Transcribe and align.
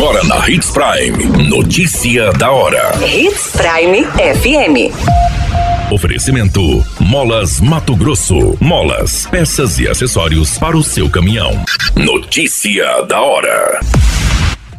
Agora 0.00 0.24
na 0.24 0.48
Hits 0.48 0.70
Prime. 0.70 1.46
Notícia 1.46 2.32
da 2.32 2.50
hora. 2.50 2.90
Hits 3.06 3.52
Prime 3.52 4.02
FM. 4.06 5.92
Oferecimento: 5.92 6.82
Molas 6.98 7.60
Mato 7.60 7.94
Grosso. 7.94 8.56
Molas, 8.58 9.26
peças 9.26 9.78
e 9.78 9.86
acessórios 9.86 10.56
para 10.56 10.74
o 10.74 10.82
seu 10.82 11.10
caminhão. 11.10 11.50
Notícia 11.94 13.02
da 13.02 13.20
hora. 13.20 13.80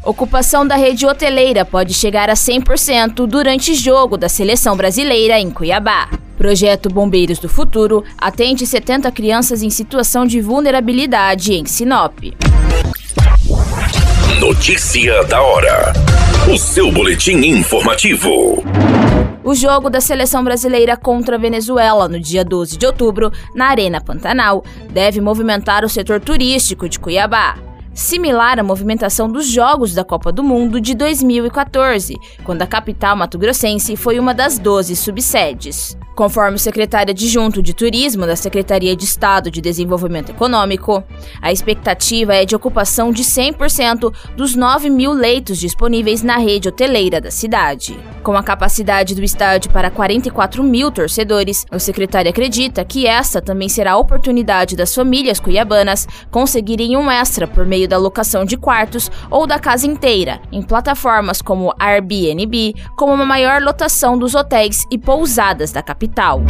Ocupação 0.04 0.66
da 0.66 0.76
rede 0.76 1.06
hoteleira 1.06 1.64
pode 1.64 1.94
chegar 1.94 2.28
a 2.28 2.34
100% 2.34 3.28
durante 3.28 3.76
jogo 3.76 4.18
da 4.18 4.28
seleção 4.28 4.76
brasileira 4.76 5.40
em 5.40 5.52
Cuiabá. 5.52 6.10
Projeto 6.36 6.90
Bombeiros 6.90 7.38
do 7.38 7.48
Futuro 7.48 8.04
atende 8.18 8.66
70 8.66 9.12
crianças 9.12 9.62
em 9.62 9.70
situação 9.70 10.26
de 10.26 10.42
vulnerabilidade 10.42 11.54
em 11.54 11.68
Sinop. 11.68 12.18
Notícia 14.42 15.24
da 15.26 15.40
hora. 15.40 15.94
O 16.52 16.58
seu 16.58 16.92
boletim 16.92 17.46
informativo. 17.46 18.64
O 19.44 19.54
jogo 19.54 19.88
da 19.88 20.02
seleção 20.02 20.44
brasileira 20.44 20.98
contra 20.98 21.36
a 21.36 21.40
Venezuela 21.40 22.08
no 22.08 22.20
dia 22.20 22.44
12 22.44 22.76
de 22.76 22.88
outubro, 22.88 23.32
na 23.54 23.68
Arena 23.68 24.02
Pantanal, 24.02 24.64
deve 24.90 25.22
movimentar 25.22 25.86
o 25.86 25.90
setor 25.90 26.20
turístico 26.20 26.90
de 26.90 27.00
Cuiabá 27.00 27.56
similar 27.94 28.60
à 28.60 28.64
movimentação 28.64 29.32
dos 29.32 29.48
Jogos 29.48 29.94
da 29.94 30.04
Copa 30.04 30.32
do 30.32 30.44
Mundo 30.44 30.80
de 30.80 30.96
2014, 30.96 32.16
quando 32.44 32.62
a 32.62 32.68
capital 32.68 33.16
mato-grossense 33.16 33.96
foi 33.96 34.20
uma 34.20 34.34
das 34.34 34.58
12 34.58 34.96
subsedes. 34.96 35.98
Conforme 36.16 36.56
o 36.56 36.60
secretário 36.60 37.12
adjunto 37.12 37.62
de 37.62 37.74
Turismo 37.74 38.28
da 38.28 38.36
Secretaria 38.36 38.96
de 38.96 39.06
Estado 39.06 39.50
de 39.50 39.62
Desenvolvimento 39.62 40.30
Econômico, 40.30 41.04
a 41.42 41.52
expectativa 41.52 42.36
é 42.36 42.46
de 42.46 42.56
ocupação 42.56 43.12
de 43.12 43.24
100% 43.24 44.14
dos 44.36 44.54
9 44.54 44.90
mil 44.90 45.14
leitos 45.14 45.58
disponíveis 45.58 46.22
na 46.22 46.38
rede 46.38 46.68
hoteleira 46.68 47.22
da 47.22 47.32
cidade. 47.32 47.98
Com 48.22 48.36
a 48.38 48.44
capacidade 48.44 49.16
do 49.16 49.24
estádio 49.24 49.72
para 49.72 49.90
44 49.90 50.62
mil 50.62 50.92
torcedores, 50.92 51.66
o 51.72 51.80
secretário 51.80 52.30
acredita 52.30 52.86
que 52.86 53.08
essa 53.08 53.42
também 53.42 53.70
será 53.70 53.94
a 53.94 53.98
oportunidade 53.98 54.76
das 54.76 54.94
famílias 54.94 55.40
cuiabanas 55.40 56.08
conseguirem 56.30 56.96
um 56.96 57.10
extra 57.10 57.48
por 57.48 57.66
meio 57.66 57.81
da 57.88 57.98
locação 57.98 58.46
de 58.46 58.58
quartos 58.58 59.10
ou 59.30 59.46
da 59.46 59.60
casa 59.60 59.88
inteira, 59.88 60.42
em 60.52 60.62
plataformas 60.62 61.42
como 61.42 61.74
Airbnb, 61.80 62.76
com 62.96 63.14
uma 63.14 63.26
maior 63.26 63.62
lotação 63.62 64.18
dos 64.18 64.36
hotéis 64.36 64.86
e 64.92 64.98
pousadas 64.98 65.72
da 65.72 65.82
capital. 65.82 66.42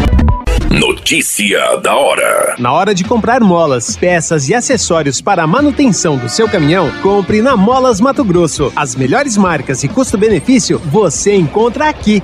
Notícia 0.69 1.77
da 1.77 1.95
hora. 1.95 2.55
Na 2.57 2.71
hora 2.71 2.95
de 2.95 3.03
comprar 3.03 3.41
molas, 3.41 3.97
peças 3.97 4.47
e 4.47 4.53
acessórios 4.53 5.19
para 5.19 5.43
a 5.43 5.47
manutenção 5.47 6.17
do 6.17 6.29
seu 6.29 6.47
caminhão, 6.47 6.89
compre 7.01 7.41
na 7.41 7.57
Molas 7.57 7.99
Mato 7.99 8.23
Grosso. 8.23 8.71
As 8.73 8.95
melhores 8.95 9.35
marcas 9.35 9.83
e 9.83 9.89
custo-benefício 9.89 10.79
você 10.79 11.35
encontra 11.35 11.89
aqui. 11.89 12.23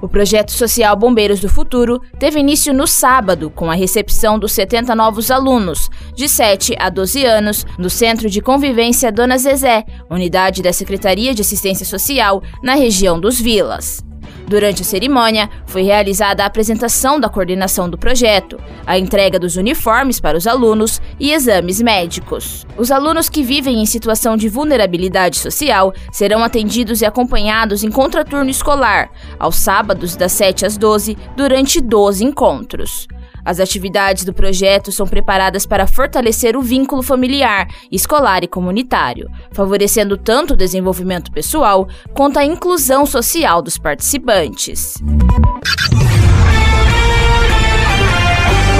O 0.00 0.08
projeto 0.08 0.52
social 0.52 0.94
Bombeiros 0.96 1.40
do 1.40 1.48
Futuro 1.48 2.00
teve 2.18 2.38
início 2.38 2.72
no 2.72 2.86
sábado, 2.86 3.50
com 3.50 3.70
a 3.70 3.74
recepção 3.74 4.38
dos 4.38 4.52
70 4.52 4.94
novos 4.94 5.30
alunos, 5.30 5.90
de 6.14 6.28
7 6.28 6.76
a 6.78 6.88
12 6.88 7.24
anos, 7.24 7.66
no 7.76 7.90
Centro 7.90 8.30
de 8.30 8.40
Convivência 8.40 9.10
Dona 9.10 9.36
Zezé, 9.36 9.84
unidade 10.08 10.62
da 10.62 10.72
Secretaria 10.72 11.34
de 11.34 11.42
Assistência 11.42 11.84
Social, 11.84 12.42
na 12.62 12.74
região 12.74 13.18
dos 13.18 13.40
Vilas. 13.40 14.07
Durante 14.48 14.80
a 14.80 14.84
cerimônia, 14.84 15.50
foi 15.66 15.82
realizada 15.82 16.42
a 16.42 16.46
apresentação 16.46 17.20
da 17.20 17.28
coordenação 17.28 17.88
do 17.88 17.98
projeto, 17.98 18.58
a 18.86 18.98
entrega 18.98 19.38
dos 19.38 19.56
uniformes 19.56 20.18
para 20.18 20.38
os 20.38 20.46
alunos 20.46 21.02
e 21.20 21.32
exames 21.32 21.82
médicos. 21.82 22.66
Os 22.74 22.90
alunos 22.90 23.28
que 23.28 23.42
vivem 23.42 23.82
em 23.82 23.84
situação 23.84 24.38
de 24.38 24.48
vulnerabilidade 24.48 25.36
social 25.36 25.92
serão 26.10 26.42
atendidos 26.42 27.02
e 27.02 27.04
acompanhados 27.04 27.84
em 27.84 27.90
contraturno 27.90 28.48
escolar, 28.48 29.10
aos 29.38 29.56
sábados 29.56 30.16
das 30.16 30.32
7 30.32 30.64
às 30.64 30.78
12, 30.78 31.18
durante 31.36 31.78
12 31.78 32.24
encontros. 32.24 33.06
As 33.48 33.58
atividades 33.60 34.26
do 34.26 34.34
projeto 34.34 34.92
são 34.92 35.06
preparadas 35.06 35.64
para 35.64 35.86
fortalecer 35.86 36.54
o 36.54 36.60
vínculo 36.60 37.02
familiar, 37.02 37.66
escolar 37.90 38.44
e 38.44 38.46
comunitário, 38.46 39.26
favorecendo 39.52 40.18
tanto 40.18 40.52
o 40.52 40.56
desenvolvimento 40.56 41.32
pessoal 41.32 41.88
quanto 42.12 42.38
a 42.38 42.44
inclusão 42.44 43.06
social 43.06 43.62
dos 43.62 43.78
participantes. 43.78 44.96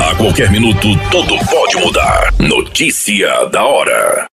A 0.07 0.15
qualquer 0.17 0.51
minuto, 0.51 0.87
tudo 1.11 1.39
pode 1.47 1.77
mudar. 1.79 2.35
Notícia 2.39 3.47
da 3.47 3.65
hora. 3.65 4.29